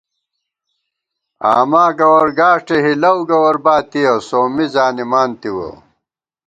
آما 1.53 1.85
گوَرگاݭٹے 1.99 2.77
ہِلَؤ 2.85 3.19
گوَر 3.29 3.55
باتِیَہ، 3.65 4.13
سومّی 4.27 4.65
زانِمان 4.73 5.29
تِوَہ 5.41 5.69